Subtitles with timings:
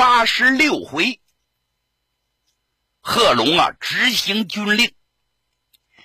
[0.00, 1.20] 八十六回，
[3.00, 4.94] 贺龙啊，执行军令，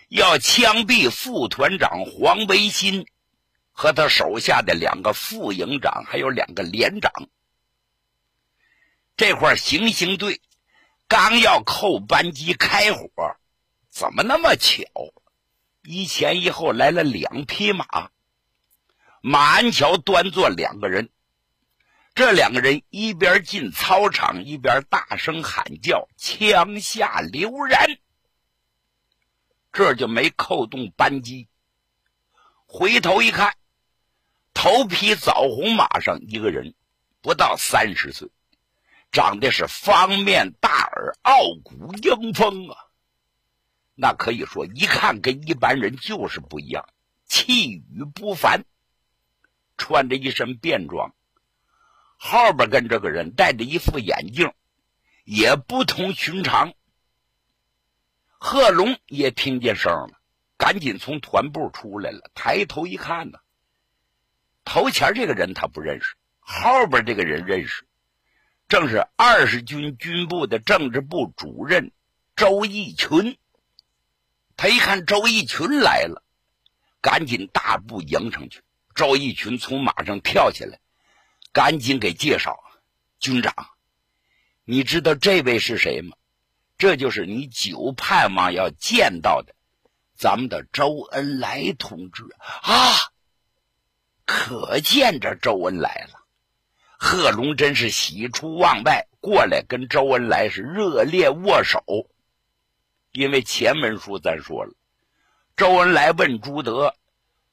[0.09, 3.07] 要枪毙副团长黄维新
[3.71, 7.09] 和他手下的两个副营长，还有两个连长。
[9.15, 10.41] 这块行刑队
[11.07, 13.07] 刚要扣扳机开火，
[13.89, 14.83] 怎么那么巧？
[15.83, 18.09] 一前一后来了两匹马，
[19.21, 21.09] 马鞍桥端坐两个人。
[22.15, 27.99] 这两个人一边进操场，一边大声喊叫，枪下留人。
[29.73, 31.49] 这就没扣动扳机。
[32.65, 33.57] 回头一看，
[34.53, 36.73] 头匹枣红马上一个人，
[37.21, 38.29] 不到三十岁，
[39.11, 42.77] 长得是方面大耳、傲骨英风啊。
[43.93, 46.87] 那可以说，一看跟一般人就是不一样，
[47.25, 48.63] 气宇不凡，
[49.75, 51.13] 穿着一身便装。
[52.27, 54.51] 后边跟这个人戴着一副眼镜，
[55.25, 56.73] 也不同寻常。
[58.39, 60.19] 贺龙也听见声了，
[60.57, 62.31] 赶紧从团部出来了。
[62.33, 63.37] 抬头一看呢，
[64.63, 67.85] 头前这个人他不认识，后边这个人认识，
[68.67, 71.91] 正是二十军军部的政治部主任
[72.35, 73.37] 周义群。
[74.57, 76.23] 他一看周义群来了，
[77.01, 78.63] 赶紧大步迎上去。
[78.95, 80.79] 周义群从马上跳下来。
[81.55, 82.59] 赶紧给介绍，
[83.17, 83.53] 军长，
[84.65, 86.17] 你知道这位是谁吗？
[86.77, 89.55] 这就是你久盼望要见到的，
[90.17, 92.25] 咱们的周恩来同志
[92.61, 92.91] 啊！
[94.25, 96.25] 可见着周恩来了，
[96.99, 101.81] 贺龙真是喜出望外，过来跟周恩来是热烈握手。
[103.13, 104.73] 因为前文书咱说了，
[105.55, 106.93] 周恩来问朱德，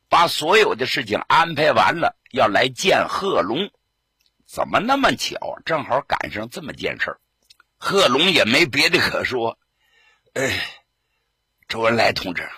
[0.08, 3.70] 把所有的事情安排完了，要来见贺龙。
[4.52, 5.62] 怎么那么巧？
[5.64, 7.16] 正好赶上这么件事
[7.78, 9.58] 贺龙也没别的可说。
[10.34, 10.62] 哎，
[11.68, 12.50] 周恩来同志，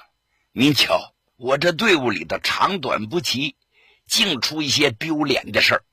[0.51, 3.55] 您瞧，我这队伍里的长短不齐，
[4.09, 5.85] 净出一些丢脸的事儿。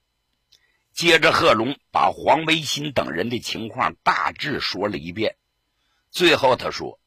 [0.91, 5.35] 接着，贺龙把黄维新等人的情况大致说了一遍。
[6.09, 6.99] 最后，他说：“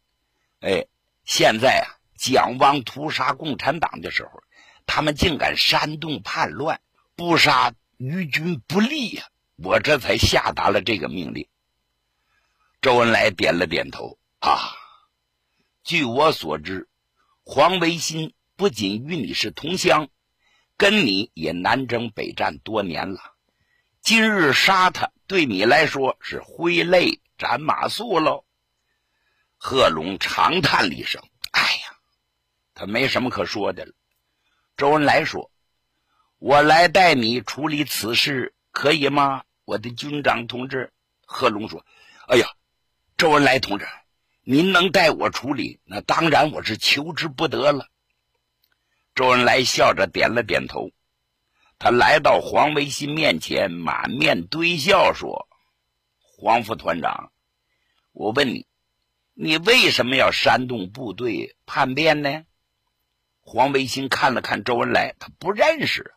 [0.63, 0.87] 哎，
[1.25, 4.41] 现在啊，蒋汪屠杀共产党的时候，
[4.87, 6.81] 他们竟敢煽动叛乱，
[7.17, 7.75] 不杀。”
[8.07, 9.29] 于军不利呀！
[9.57, 11.49] 我这才下达了这个命令。
[12.83, 14.19] 周恩来点了点头。
[14.41, 14.75] 啊，
[15.83, 16.89] 据我所知，
[17.45, 20.09] 黄维新不仅与你是同乡，
[20.77, 23.21] 跟你也南征北战多年了。
[24.03, 28.45] 今日杀他，对你来说是挥泪斩马谡喽。
[29.57, 31.23] 贺龙长叹了一声
[31.53, 31.97] ：“哎呀，
[32.75, 33.93] 他没什么可说的了。”
[34.77, 35.51] 周恩来说。
[36.47, 40.93] 我来代你处理此事，可以吗，我的军长同志？
[41.25, 41.87] 贺龙说
[42.29, 42.47] ：“哎呀，
[43.17, 43.89] 周恩来同志，
[44.43, 47.89] 您能代我处理，那当然我是求之不得了。”
[49.17, 50.91] 周恩来笑着点了点头，
[51.79, 55.49] 他来到黄维新面前，满面堆笑说
[56.21, 57.33] ：“黄副团长，
[58.13, 58.67] 我问你，
[59.33, 62.45] 你为什么要煽动部队叛变呢？”
[63.41, 66.15] 黄维新看了看周恩来，他不认识。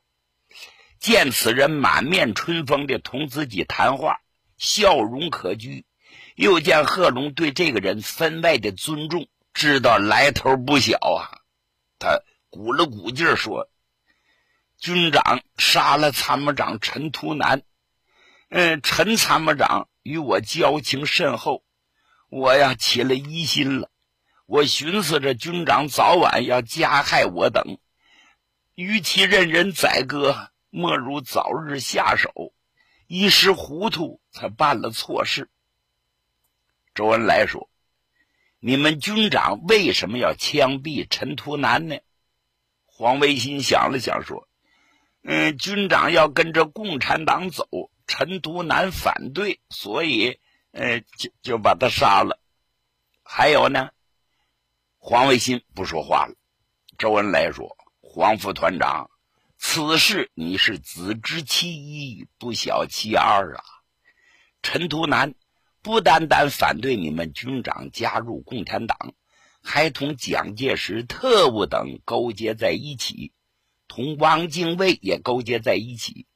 [1.00, 4.20] 见此人满面春风的同自己谈话，
[4.58, 5.84] 笑容可掬；
[6.36, 11.42] 又见贺龙对这个人分外的尊重，知道来头不小啊。
[12.00, 13.70] 他鼓了鼓劲说
[14.80, 17.62] ：“军长杀了参谋长陈图南，
[18.50, 21.64] 嗯，陈参谋长与我交情甚厚，
[22.30, 23.92] 我呀起了疑心了。
[24.46, 27.78] 我寻思着军长早晚要加害我等，
[28.76, 32.54] 与其任人宰割。”莫如早日下手，
[33.08, 35.50] 一时糊涂才办了错事。
[36.94, 37.70] 周恩来说
[38.60, 41.98] ：“你们军长为什么要枪毙陈图南呢？”
[42.86, 44.48] 黄维新想了想说
[45.24, 47.68] ：“嗯，军长要跟着共产党走，
[48.08, 50.40] 陈图南反对，所以，
[50.72, 52.40] 呃，就就把他杀了。
[53.24, 53.90] 还有呢？”
[54.98, 56.36] 黄维新不说话了。
[56.98, 59.10] 周恩来说：“黄副团长。”
[59.58, 63.64] 此事你是只知其一，不晓其二啊！
[64.62, 65.34] 陈图南
[65.82, 69.14] 不单单反对你们军长加入共产党，
[69.64, 73.34] 还同蒋介石特务等勾结在一起，
[73.88, 76.28] 同汪精卫也勾结在一起，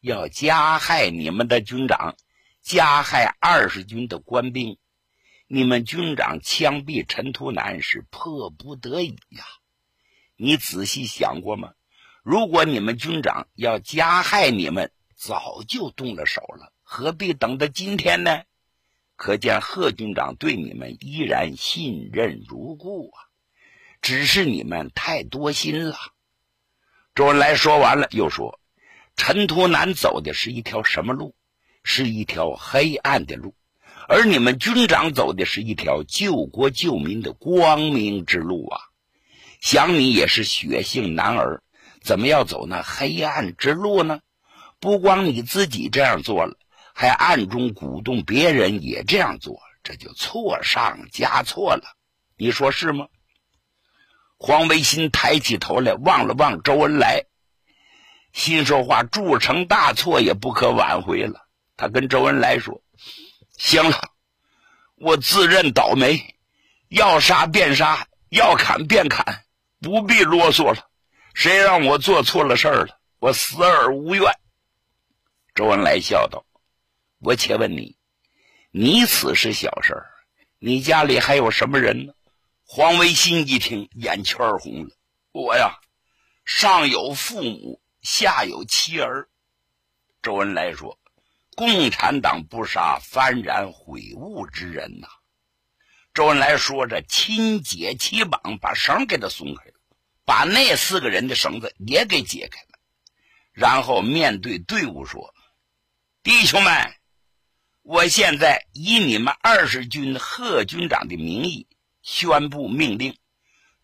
[0.00, 2.16] 要加害你们的军长，
[2.62, 4.78] 加害二十军的官兵。
[5.46, 9.44] 你们军长枪毙陈图南是迫不得已呀！
[10.36, 11.72] 你仔细想过吗？
[12.30, 18.42] 如果你们军长要加害你们，早就动了手了，何必等到今天呢？
[19.16, 23.18] 可见贺军长对你们依然信任如故啊！
[24.00, 25.96] 只是你们太多心了。
[27.16, 28.60] 周恩来说完了，又说
[29.16, 31.34] ：“陈图南走的是一条什么路？
[31.82, 33.56] 是一条黑暗的路。”
[34.06, 38.78] 而你们军长走的是一条救国救民的光明之路啊！
[39.60, 41.64] 想你也是血性男儿，
[42.02, 44.20] 怎么要走那黑暗之路呢？
[44.78, 46.56] 不光你自己这样做了，
[46.94, 51.96] 还暗中鼓动别人也这样做，这就错上加错了。
[52.36, 53.06] 你说是吗？
[54.38, 57.26] 黄维新抬起头来望了望周恩来，
[58.32, 61.46] 心说话铸成大错也不可挽回了。
[61.76, 62.82] 他跟周恩来说。
[63.58, 64.12] 行了，
[64.96, 66.34] 我自认倒霉，
[66.88, 69.44] 要杀便杀，要砍便砍，
[69.82, 70.89] 不必啰嗦了。
[71.42, 73.00] 谁让我做错了事儿了？
[73.18, 74.30] 我死而无怨。
[75.54, 76.44] 周恩来笑道
[77.18, 77.96] ：“我且问你，
[78.70, 80.06] 你死是小事儿，
[80.58, 82.12] 你家里还有什么人呢？”
[82.68, 84.90] 黄维新一听，眼圈红了。
[85.32, 85.78] 我呀，
[86.44, 89.26] 上有父母，下有妻儿。
[90.20, 90.98] 周恩来说。
[91.56, 95.08] 共产党不杀幡然悔悟之人呐！
[96.12, 99.79] 周恩来说着，亲解其绑，把绳给他松开了，
[100.30, 102.78] 把那四个人的绳子也给解开了，
[103.50, 105.34] 然后面对队伍说
[106.22, 106.94] ：“弟兄们，
[107.82, 111.66] 我现在以你们二十军贺军长的名义
[112.02, 113.18] 宣布命令，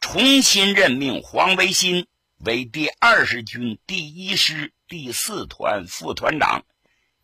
[0.00, 2.06] 重新任命黄维新
[2.36, 6.64] 为第二十军第一师第四团副团长。”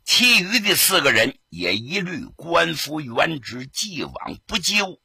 [0.05, 5.01] 其余的四个人也一律官复原职，既往不咎，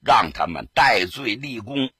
[0.00, 1.90] 让他们戴罪立功。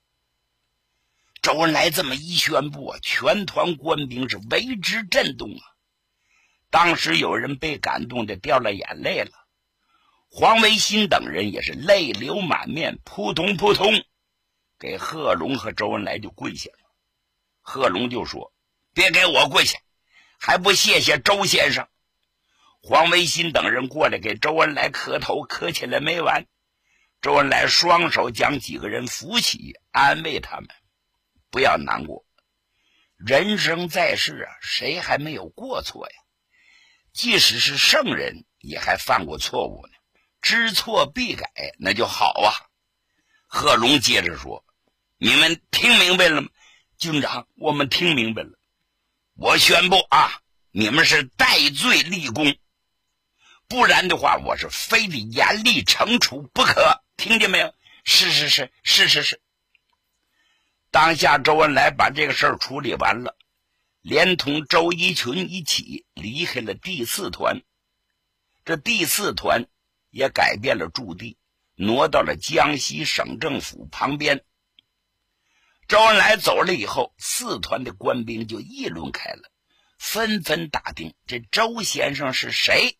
[1.42, 5.62] 周恩来这么一宣布啊，全团官兵是为之震动啊！
[6.70, 9.30] 当时有人被感动的掉了眼泪了，
[10.30, 14.04] 黄维新等人也是泪流满面，扑通扑通
[14.78, 16.90] 给贺龙和周恩来就跪下了。
[17.62, 18.52] 贺龙就说
[18.92, 19.78] ：“别给我跪下，
[20.38, 21.88] 还不谢谢周先生。”
[22.80, 26.46] 黄维新等人过来给周恩来磕头，磕起来没完。
[27.20, 30.68] 周恩来双手将几个人扶起，安慰他们
[31.58, 32.24] ：“不要难过，
[33.16, 36.14] 人生在世啊，谁还没有过错呀？
[37.12, 39.92] 即使是圣人，也还犯过错误呢。
[40.40, 41.50] 知错必改，
[41.80, 42.54] 那就好啊。”
[43.48, 44.64] 贺龙接着说
[45.18, 46.48] ：“你们听明白了吗？
[46.96, 48.56] 军长，我们听明白了。
[49.34, 50.40] 我宣布啊，
[50.70, 52.56] 你们是戴罪立功。”
[53.66, 57.02] 不然的话，我是非得严厉惩处不可。
[57.16, 57.74] 听见没有？
[58.04, 59.40] 是是是是是是。
[60.90, 63.36] 当下周恩来把这个事儿处理完了，
[64.00, 67.60] 连同周一群一起离开了第四团。
[68.64, 69.66] 这第四团
[70.10, 71.36] 也改变了驻地，
[71.74, 74.44] 挪到了江西省政府旁边。
[75.88, 79.50] 周恩来走了以后，四团的官兵就议论开了，
[79.98, 82.98] 纷纷打听这周先生是谁。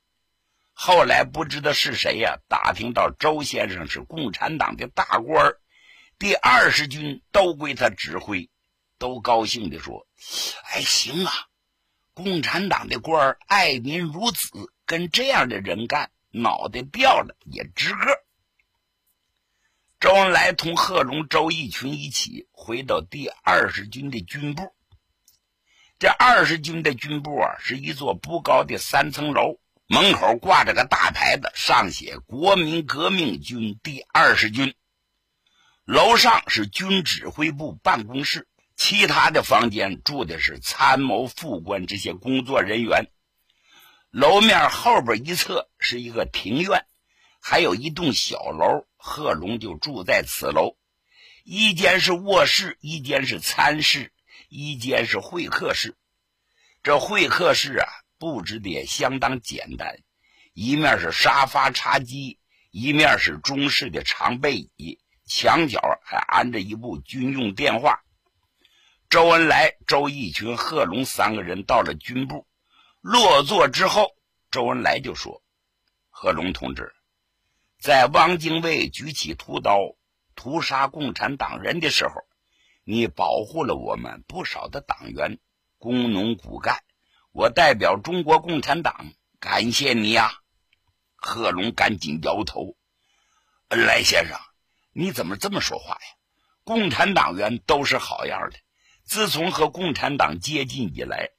[0.72, 5.60] 后来不知道是谁呀，打听到周先生是共产党的大官儿
[6.18, 8.50] 第二十军都归他指挥，
[8.98, 10.04] 都高兴地说
[10.74, 11.32] ：“哎，行啊，
[12.12, 14.48] 共产党的官爱民如子，
[14.84, 18.24] 跟这样的人干，脑袋掉了也值个。”
[20.00, 24.74] 周恩来同贺龙、周逸群一起回到第二十军的军部。
[26.00, 29.60] 这二十军的军部啊，是一座不高的三层楼。
[29.86, 34.74] 门口挂着个大牌子，上写“国民革命军第二十军”。
[35.90, 43.06] 楼上是军指挥部办公室，其他的房间住的是参谋、副官这些工作人员。
[44.10, 46.84] 楼面后边一侧是一个庭院，
[47.40, 50.76] 还有一栋小楼，贺龙就住在此楼。
[51.42, 54.12] 一间是卧室，一间是餐室，
[54.50, 55.96] 一间是会客室。
[56.82, 57.88] 这会客室啊。
[58.18, 60.00] 布置的也相当简单，
[60.52, 62.38] 一面是沙发茶几，
[62.70, 68.00] 一面是中式的长背椅，墙角还安着一部军用电话。
[69.10, 72.46] 周恩来、周逸群、贺龙三个人到了军部，
[73.00, 74.16] 落座之后，
[74.50, 75.42] 周恩来就说
[76.10, 76.94] ：“贺龙同志，
[77.78, 79.78] 在汪精卫举起屠刀
[80.34, 82.14] 屠杀共产党人的时候，
[82.84, 85.38] 你保护了我们不少的党员、
[85.78, 86.82] 工农骨干。
[87.32, 90.32] 我代表中国共产党感谢你呀！
[91.16, 92.76] 贺龙赶紧摇头。
[93.68, 94.38] 恩来先生，
[95.00, 96.00] 你怎么这么说话呀？
[96.64, 98.58] 共产党员都是好样的。
[99.04, 101.30] 自从和共产党接近以来，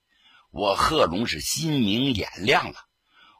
[0.49, 2.85] 我贺龙是心明眼亮了。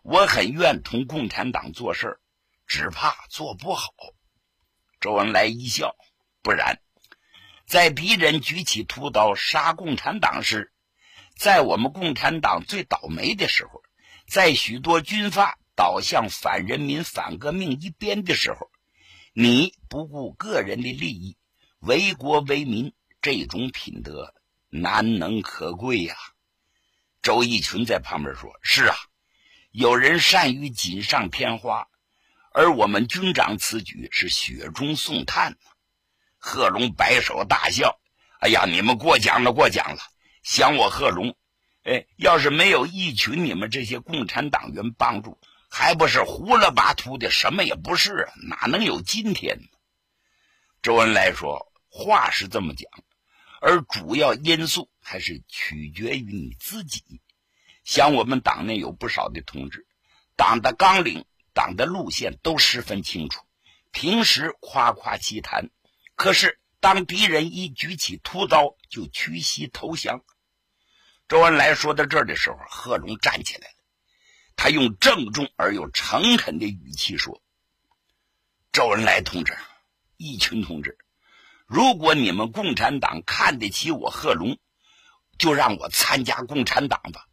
[0.04, 2.20] 我很愿同共产党做事
[2.68, 3.94] 只怕做不好。
[5.00, 5.96] 周恩来一笑，
[6.42, 6.82] 不然，
[7.66, 10.74] 在敌人举起屠刀杀共产党时，
[11.38, 13.82] 在我们共产党最倒霉的时候，
[14.28, 18.70] 在许多军阀倒向反人民、反革命一边的时候，
[19.34, 21.38] 你不顾个人的利益，
[21.80, 24.34] 为国为民，这种品德
[24.70, 26.16] 难能可贵呀。
[27.22, 28.96] 周逸群在旁边说：“是啊，
[29.72, 31.88] 有人善于锦上添花，
[32.54, 35.58] 而我们军长此举是雪中送炭。”
[36.38, 38.00] 贺龙摆手大笑
[38.40, 40.02] ：“哎呀，你们过奖了，过奖了。”
[40.42, 41.36] 想我贺龙，
[41.84, 45.38] 哎，要是没有一群你们这些共产党员帮助，
[45.70, 49.68] 还不是糊了八涂的，什么也不是，哪能有今天呢？
[50.82, 52.90] 周恩来说话是这么讲，
[53.62, 57.22] 而主要因素还是取决于你自己。
[57.84, 59.86] 像我们党内有不少的同志，
[60.36, 63.46] 党的纲领、党的路线都十分清楚，
[63.92, 65.70] 平时夸夸其谈，
[66.16, 66.60] 可是。
[66.82, 70.24] 当敌人一举起屠刀，就屈膝投降。
[71.28, 73.79] 周恩来说到这儿的时候，贺龙站起来了，
[74.62, 77.42] 他用郑重而又诚恳的语气说
[78.74, 79.58] ：“周恩来同志，
[80.18, 80.98] 义群同志，
[81.66, 84.58] 如果你们共产党看得起我贺龙，
[85.38, 87.26] 就让我参加共产党吧。”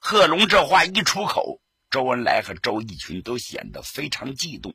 [0.00, 1.60] 贺龙这话一出口，
[1.90, 4.74] 周恩来和周逸群都显得非常激动，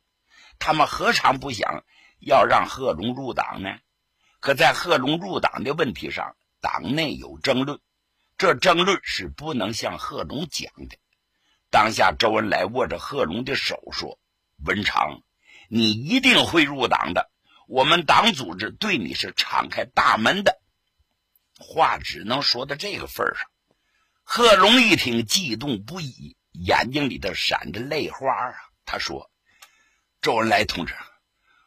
[0.60, 1.84] 他们何尝不想？
[2.20, 3.80] 要让贺龙入党呢，
[4.40, 7.80] 可在贺龙入党的问题上，党内有争论，
[8.38, 11.00] 这争论是不能向贺龙讲的。
[11.70, 14.20] 当下，周恩来握着贺龙的手说
[14.66, 15.22] ：“文长，
[15.70, 17.30] 你一定会入党的，
[17.68, 20.60] 我们党组织对你是敞开大门的。”
[21.60, 23.48] 话只能说到这个份上。
[24.24, 28.54] 贺龙一听，激动不已，眼睛里头闪着泪花啊。
[28.86, 29.30] 他说
[30.22, 30.96] ：“周恩来同志。”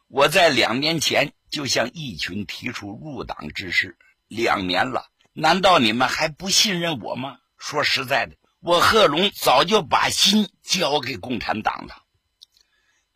[0.09, 7.39] 我在两年前就向义群提出入党之事，两年了，难道你们还不信任我吗？
[7.59, 12.05] 说实在的，我贺龙早就把心交给共产党了。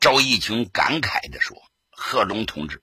[0.01, 1.55] 周义群感慨地说
[1.93, 2.83] ：“贺龙同志，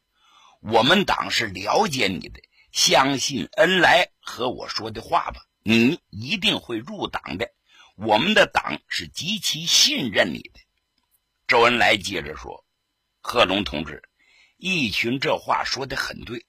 [0.61, 2.39] 我们党是了解你的，
[2.71, 7.51] 相信恩来和我说的话吧，你一定会入党的。
[7.95, 10.59] 我们的党是极其信任你的。”
[11.47, 12.63] 周恩来接着说。
[13.21, 14.03] 贺龙同志，
[14.57, 16.45] 义群这话说的很对。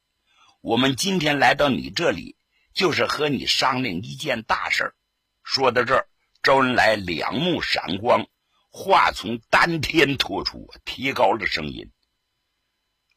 [0.61, 2.37] 我们今天来到你这里，
[2.75, 4.95] 就是和你商量一件大事
[5.43, 6.09] 说到这儿，
[6.43, 8.27] 周恩来两目闪光，
[8.71, 11.91] 话从丹田脱出，提高了声音：“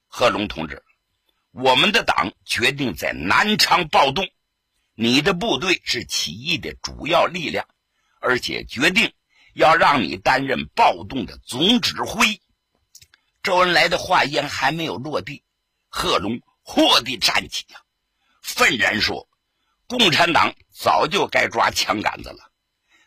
[0.08, 0.84] 贺龙同志，
[1.52, 4.28] 我们的党决定在南昌暴动，
[4.96, 7.68] 你的部队是起义的主要力量，
[8.20, 9.14] 而且决定
[9.54, 12.42] 要让你担任暴动的总指挥。”
[13.44, 15.44] 周恩来的话音还没有落地，
[15.88, 17.80] 贺龙霍地站起呀，
[18.42, 19.30] 愤然说
[19.88, 22.52] ：“共产党早就该抓枪杆子了，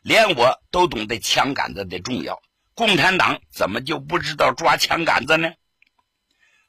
[0.02, 2.40] 连我都懂得枪杆子的重要，
[2.74, 5.52] 共产党怎么就不知道抓枪杆子呢？”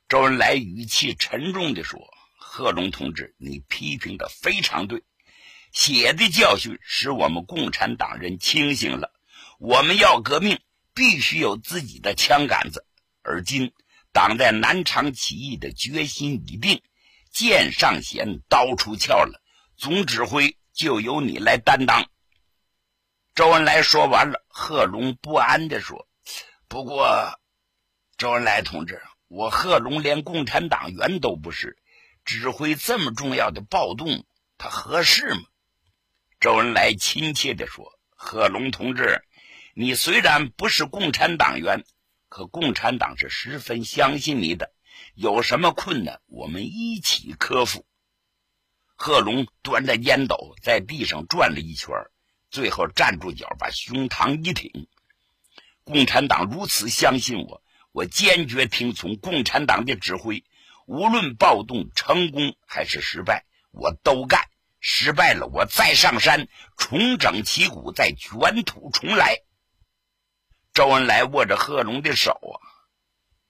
[0.10, 2.00] 周恩来语气沉重地说
[2.36, 5.04] ：“贺龙同志，你批评的非常对，
[5.72, 9.12] 血的教训使我们共产党人清醒了，
[9.60, 10.60] 我们要革命，
[10.96, 12.84] 必须有自己的枪杆子。”
[13.22, 13.72] 而今，
[14.12, 16.82] 党在南昌起义的决心已定，
[17.32, 19.40] 剑上弦，刀出鞘了。
[19.80, 22.10] 总指挥就由你来担当。
[23.34, 26.10] 周恩来说完了，贺龙不安地说
[26.68, 27.40] ：“不过，
[28.18, 31.78] 周恩来同志，我贺龙连共产党员都不是，
[32.26, 34.26] 指挥这么重要的暴动，
[34.58, 35.44] 他合适吗？”
[36.42, 39.24] 周恩来亲切地说：“贺龙同志，
[39.74, 41.86] 你虽然不是共产党员。”
[42.28, 44.74] 可共产党是十分相信你的，
[45.16, 47.86] 有什么困难，我们一起克服。
[49.02, 51.96] 贺龙端着烟斗在地上转了一圈，
[52.52, 54.90] 最后站住脚，把胸膛一挺。
[55.86, 57.64] 共产党如此相信我，
[57.94, 60.44] 我坚决听从共产党的指挥，
[60.86, 64.42] 无论暴动成功还是失败，我都干。
[64.82, 69.38] 失败了，我再上山重整旗鼓，再卷土重来。
[70.74, 72.60] 周恩来握着贺龙的手啊，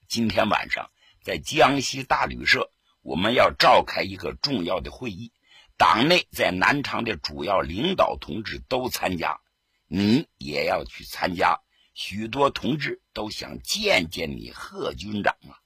[0.06, 0.92] 今天晚上
[1.24, 2.70] 在江西大旅社，
[3.02, 5.32] 我们要召开一个重要的会议，
[5.80, 9.40] 党内在南昌的主要领导同志都参加，
[9.86, 11.62] 你也要去参加。
[11.94, 15.56] 许多同志都想见见你，贺军长啊！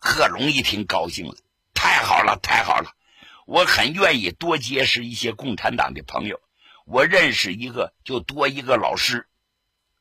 [0.00, 1.36] 贺龙一听高兴了，
[1.74, 2.96] 太好了，太好了！
[3.44, 6.40] 我很愿意多结识一些共产党的朋友。
[6.86, 9.28] 我认识一个就多一个老师。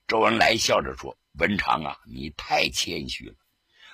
[0.08, 3.36] 周恩来笑着说：“文长啊，你太谦虚了。”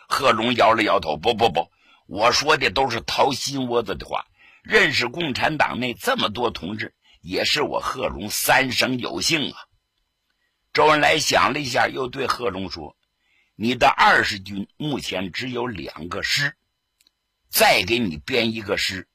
[0.07, 1.71] 贺龙摇了摇头：“不不不，
[2.05, 4.27] 我说的都是掏心窝子的话。
[4.69, 9.57] 认识共产党内这么多同志，也是我贺龙三生有幸啊。”
[10.73, 12.95] 周恩来想了一下，又对贺龙说
[13.57, 16.55] ：“你的二十军目前只有两个师，
[17.49, 19.07] 再给你编一个师，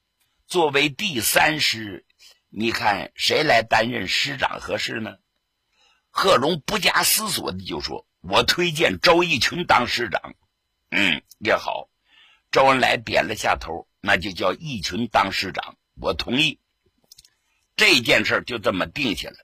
[0.48, 2.04] 作为第三师，
[2.48, 5.18] 你看谁来担任师长合适呢？”
[6.10, 10.34] 贺龙不加思索的就说：“我推荐周逸群当师长。”
[10.90, 11.88] 嗯，也好。
[12.54, 16.60] 周恩来点了下头，那就叫义群当师长，我同意。
[17.74, 19.36] 这件事就这么定下了。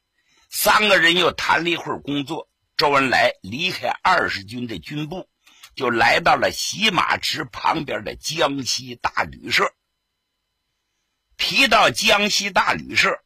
[0.49, 5.29] 三个人又谈了一会儿工作，周恩来离开二十军的军部，
[5.75, 9.75] 就来到了洗马池旁边的江西大旅社。
[11.37, 13.25] 提到江西大旅社，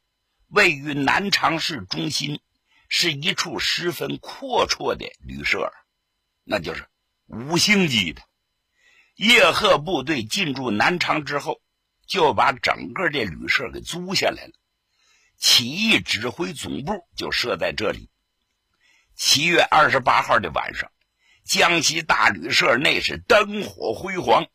[0.49, 2.41] 位于南昌市中心，
[2.88, 5.71] 是一处十分阔绰的旅社，
[6.43, 6.88] 那就是
[7.26, 8.23] 五星级的。
[9.16, 11.61] 叶赫部队进驻南昌之后，
[12.09, 14.52] 就把整个这旅社给租下来了。
[15.38, 18.11] 起义指挥总部就设在这里。
[19.14, 20.90] 七月二十八号的晚上，
[21.44, 24.49] 江西大旅社内是灯火辉煌，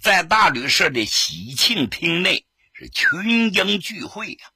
[0.00, 4.46] 在大旅社的喜庆厅内是群英聚会呀，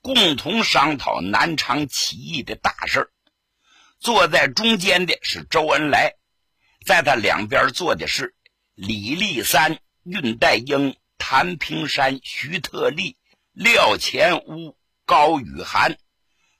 [0.00, 3.10] 共同商讨南昌起义的大事
[3.98, 6.12] 坐在中间的是周恩来，
[6.84, 8.35] 在他两边坐的是
[8.76, 13.16] 李立三、恽代英、谭平山、徐特立、
[13.52, 14.76] 廖乾乌。
[15.06, 15.96] 高宇涵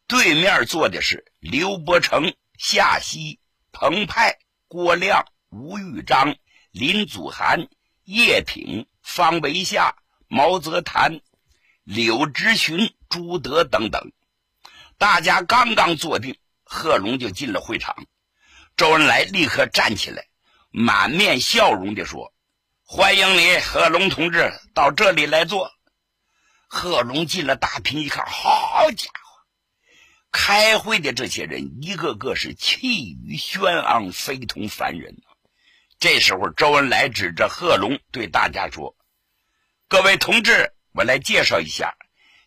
[0.07, 3.41] 对面坐的是刘伯承、夏曦、
[3.73, 6.37] 彭湃、郭亮、吴玉章、
[6.71, 7.69] 林祖涵、
[8.05, 9.97] 叶挺、方维夏、
[10.29, 11.21] 毛泽谭、
[11.83, 14.13] 柳直荀、朱德等等。
[14.97, 18.07] 大家刚刚坐定，贺龙就进了会场。
[18.77, 20.29] 周恩来立刻站起来，
[20.79, 22.35] 满面笑容地说
[22.85, 25.73] ：“欢迎你，贺龙同志，到这里来坐。”
[26.69, 29.47] 贺龙进了大厅，一看，好家伙！
[30.31, 35.17] 开会的这些人一个个是气宇轩昂，非同凡人。
[35.99, 38.95] 这时候，周恩来指着贺龙对大家说
[39.89, 41.95] ：“各位同志，我来介绍一下，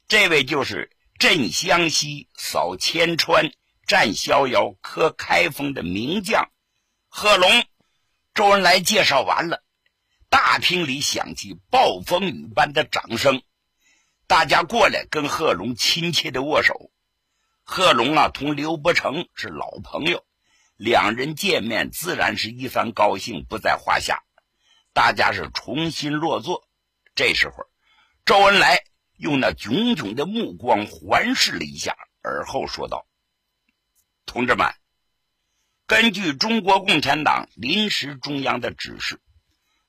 [0.08, 3.52] 这位就是镇湘西、扫千川、
[3.88, 6.48] 战逍遥、克开封的名将
[7.08, 7.50] 贺龙。”
[8.40, 9.66] 周恩来介绍完了，
[10.30, 13.44] 大厅里响起暴风雨般的掌声。
[14.28, 16.90] 大家过来跟贺龙亲切的握手。
[17.66, 20.24] 贺龙啊，同刘伯承是老朋友，
[20.78, 24.24] 两人见面自然是一番高兴不在话下。
[24.94, 26.66] 大家是重新落座。
[27.16, 27.66] 这时候，
[28.24, 28.80] 周恩来
[29.18, 33.06] 用那炯炯的目光环视了一下，而后说道
[34.26, 34.74] ：“同志们，
[35.90, 39.20] 根据中国共产党临时中央的指示，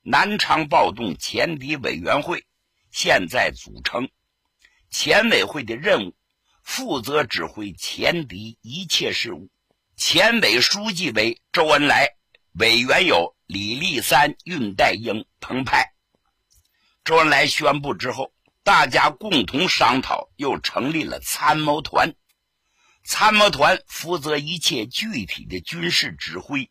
[0.01, 2.43] 南昌暴动前敌委员会
[2.89, 4.09] 现在组成。”
[4.89, 6.15] 前委会的任务，
[6.63, 9.51] 负责指挥前敌一切事务。
[9.95, 12.09] 前委书记为周恩来，
[12.53, 15.93] 委员有李立三、恽代英、彭湃。
[17.05, 18.33] 周恩来宣布之后，
[18.63, 22.15] 大家共同商讨，又成立了参谋团。
[23.03, 26.69] 参谋团负责一切具体的军事指挥，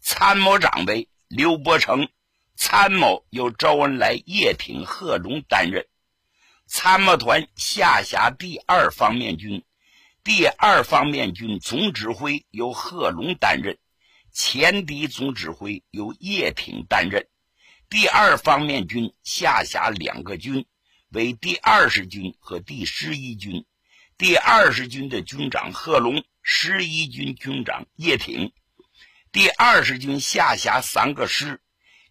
[0.00, 2.08] 参谋长为刘伯承，
[2.56, 5.86] 参谋由周恩来、叶挺、贺龙担任。
[6.66, 9.64] 参谋团下辖第二方面军，
[10.24, 13.78] 第二方面军总指挥由贺龙担任，
[14.32, 17.26] 前敌总指挥由叶挺担任。
[17.90, 20.66] 第二方面军下辖两个军，
[21.10, 23.64] 为第二十军和第十一军。
[24.18, 28.52] 第二十军的军长贺龙，十一军军长叶挺。
[29.30, 31.60] 第二十军下辖三个师，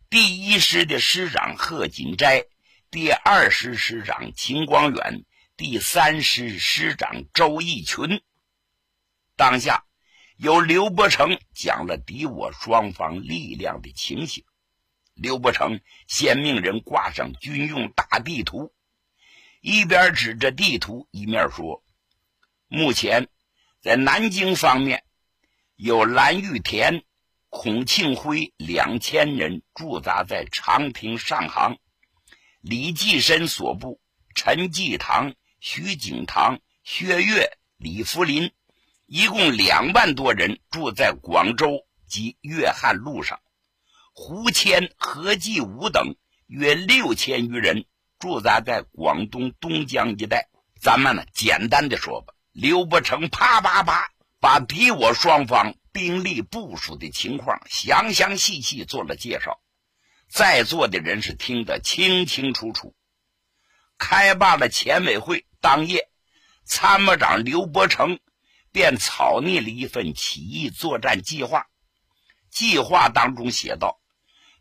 [0.09, 2.45] 第一师的师长贺锦斋。
[2.89, 5.25] 第二师师长秦光远，
[5.57, 8.21] 第三师师长周逸群。
[9.35, 9.83] 当下
[10.37, 14.45] 由刘伯承讲了敌我双方力量的情形。
[15.13, 18.73] 刘伯承先命人挂上军用大地图，
[19.59, 21.83] 一边指着地图，一面说
[22.67, 23.27] ：“目前
[23.81, 25.03] 在南京方面，
[25.75, 27.03] 有蓝玉田、
[27.49, 31.77] 孔庆辉两千人驻扎在长平上杭，
[32.59, 34.01] 李济深所部
[34.35, 38.51] 陈济堂、徐景堂、薛岳、李福林，
[39.05, 43.39] 一共两万多人住在广州及粤汉路上。
[44.13, 46.15] 胡谦、何继武等
[46.47, 47.85] 约六千余人
[48.19, 50.49] 驻扎在广东东江一带。
[50.81, 59.61] 咱们呢，简单的说吧，刘伯承啪啪啪把敌我双方兵力部署的情况详详细细做了介绍，
[60.27, 62.95] 在座的人是听得清清楚楚。
[63.99, 66.09] 开罢了前委会，当夜，
[66.65, 68.19] 参谋长刘伯承
[68.71, 71.67] 便草拟了一份起义作战计划。
[72.49, 74.01] 计划当中写道。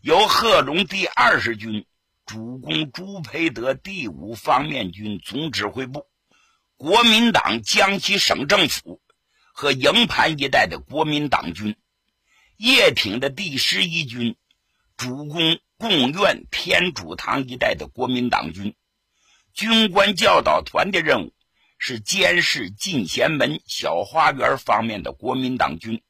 [0.03, 1.87] 由贺龙第二十军
[2.27, 6.07] 主攻朱培德第五方面军总指挥部、
[6.77, 9.01] 国民党江西省政府
[9.53, 11.75] 和营盘一带的国民党军；
[12.57, 14.37] 叶挺的第十一军
[14.97, 18.75] 主攻贡院天主堂一带的国民党军。
[19.55, 21.33] 军官教导团的任务
[21.79, 26.03] 是监视进贤门小花园方面的国民党军。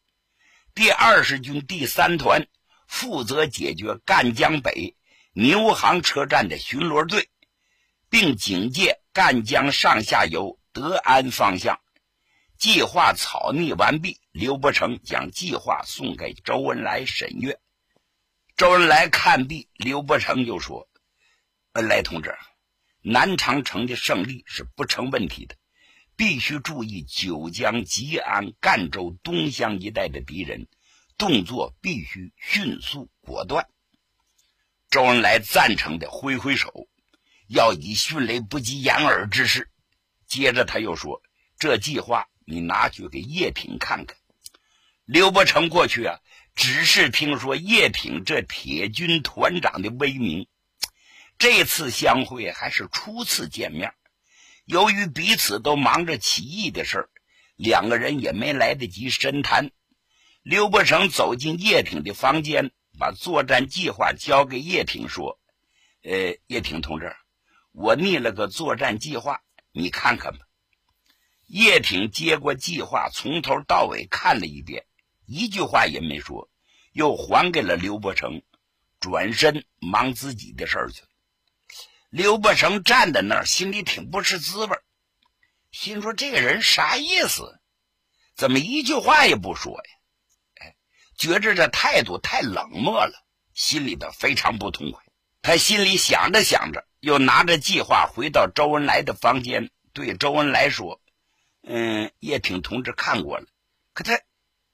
[0.75, 2.47] 第二十军第三团。
[2.89, 4.95] 负责解决赣江北
[5.33, 7.29] 牛行车站的巡逻队，
[8.09, 11.81] 并警戒赣江上下游德安方向。
[12.59, 17.59] 计划草拟完毕，刘伯承将计划送给周恩来审阅。
[18.59, 20.87] 周恩来看毕，刘伯承就说
[21.73, 22.37] ：“恩来同志，
[23.01, 25.57] 南长城的胜利是不成问题的，
[26.15, 30.69] 必须注意九江、吉安、赣州东乡一带的敌人。”
[31.17, 33.67] 动作必须迅速果断。
[34.91, 36.87] 周恩来赞成的挥挥手，
[37.49, 39.71] 要以迅雷不及掩耳之势。
[40.27, 41.23] 接着他又说
[41.59, 44.17] ：“这计划你拿去给叶挺看看。”
[45.05, 46.19] 刘伯承过去啊，
[46.55, 50.49] 只是听说叶挺这铁军团长的威名，
[51.39, 53.95] 这次相会还是初次见面。
[54.65, 57.09] 由于彼此都忙着起义的事儿，
[57.55, 59.71] 两个人也没来得及深谈。
[60.43, 65.39] 刘伯承走进叶挺的房间，把作战计划交给叶挺，说
[66.03, 67.15] ：“呃，叶挺同志，
[67.79, 70.47] 我拟了个作战计划，你看看吧。”
[71.47, 74.87] 叶挺接过计划，从头到尾看了一遍，
[75.27, 76.49] 一句话也没说，
[76.93, 78.43] 又还给了刘伯承，
[78.99, 81.09] 转身忙自己的事儿去了。
[82.09, 84.79] 刘伯承站在那儿，心里挺不是滋味
[85.71, 87.61] 心说：“这个人啥意思？
[88.35, 89.91] 怎么一句话也不说呀？”
[90.65, 90.75] 哎
[91.19, 93.13] 觉着这态度太冷漠了，
[93.53, 95.03] 心里头非常不痛快。
[95.43, 101.01] 他心里想着想着，又拿着计划回到周恩来的房间，对周恩来说
[101.63, 103.47] ：“嗯，叶挺同志看过了，
[103.93, 104.21] 可他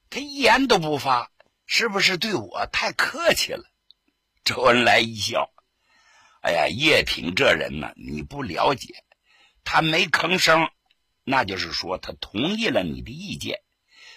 [0.08, 1.30] 他一言都不发，
[1.66, 3.64] 是不是对我太客气了？”
[4.44, 5.52] 周恩来一笑
[6.40, 9.04] ：“哎呀，叶挺这人呢，你不了解，
[9.62, 10.70] 他没吭声，
[11.24, 13.60] 那就是说他同意了你的意见。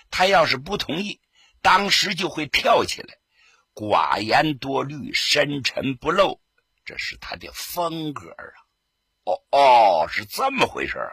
[0.10, 1.20] 他要是不同意。”
[1.62, 3.16] 当时就会跳起来，
[3.74, 6.40] 寡言多虑，深沉不露，
[6.86, 8.46] 这是他的风格啊！
[9.26, 11.10] 哦哦，是这么回事啊！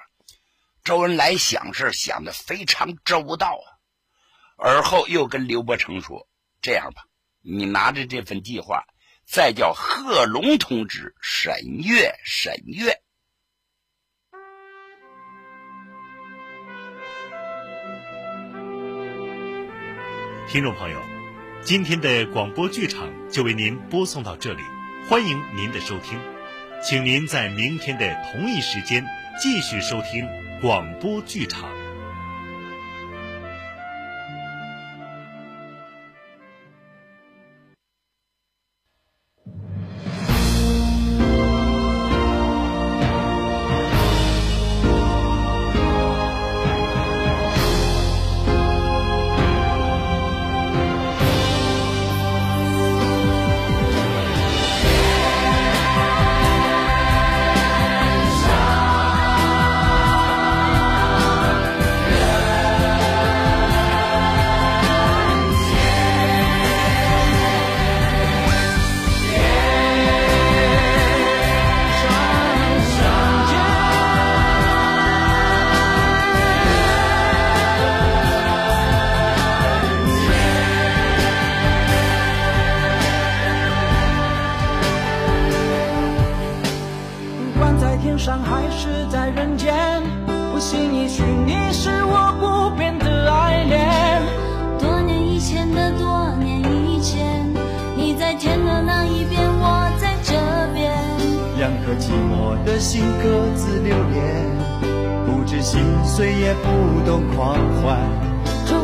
[0.85, 3.67] 周恩来想事想的非常周到啊。
[4.59, 6.29] 而后又跟刘伯承说
[6.61, 7.07] ：“这样吧，
[7.41, 8.85] 你拿着这份计划，
[9.27, 13.01] 再叫贺龙同志审阅审阅。”
[20.49, 21.01] 听众朋友，
[21.63, 24.63] 今天的广播剧场就为您播送到这里，
[25.09, 26.19] 欢迎您的收听，
[26.83, 29.05] 请您在明天的同一时间
[29.41, 30.27] 继续收听
[30.61, 31.82] 广播剧场。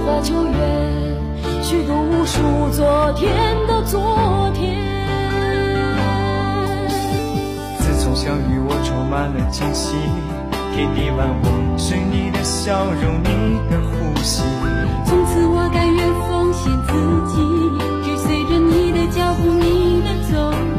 [0.08, 0.56] 春花秋月，
[1.62, 2.40] 虚度无数
[2.72, 3.30] 昨天
[3.66, 4.74] 的昨天。
[7.78, 9.94] 自从相遇，我充满了惊喜，
[10.74, 14.42] 天地万物是你的笑容，你的呼吸。
[15.04, 16.92] 从此我甘愿奉献自
[17.28, 17.36] 己，
[18.02, 20.32] 追随着你的脚步，你的踪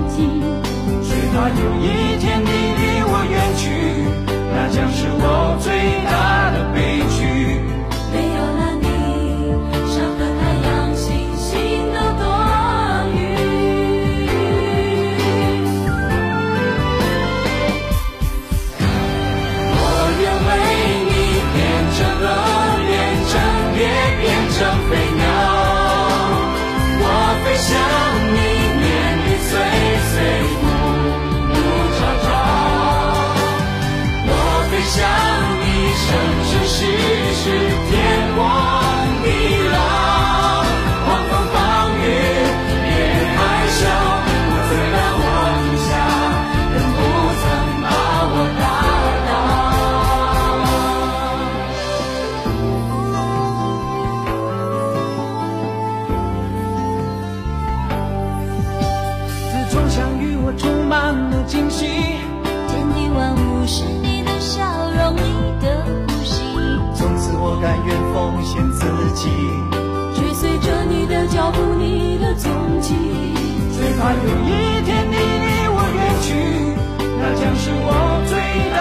[0.10, 0.26] 迹。
[1.04, 3.70] 只怕有一天你离我远去，
[4.52, 5.70] 那将是我最
[6.10, 7.69] 大的悲剧。
[36.10, 36.86] 生生世
[37.34, 37.79] 世，
[69.20, 69.32] 自己，
[70.16, 72.96] 追随着你的脚步，你的踪迹。
[73.76, 76.28] 最怕有一天你离我远去，
[77.20, 77.88] 那将是我
[78.30, 78.32] 最
[78.72, 78.80] 大